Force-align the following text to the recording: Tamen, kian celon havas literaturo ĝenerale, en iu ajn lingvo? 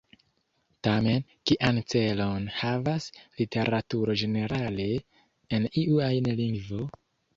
Tamen, 0.85 1.19
kian 1.49 1.81
celon 1.93 2.47
havas 2.61 3.07
literaturo 3.41 4.17
ĝenerale, 4.23 4.89
en 5.59 5.69
iu 5.83 6.03
ajn 6.11 6.33
lingvo? 6.41 6.83